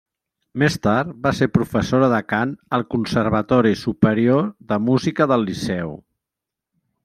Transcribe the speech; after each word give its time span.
Més 0.61 0.77
tard 0.85 1.11
va 1.25 1.33
ser 1.39 1.47
professora 1.57 2.07
de 2.15 2.21
cant 2.33 2.55
al 2.79 2.87
Conservatori 2.95 3.75
Superior 3.85 4.51
de 4.73 4.81
Música 4.89 5.33
del 5.35 5.49
Liceu. 5.51 5.97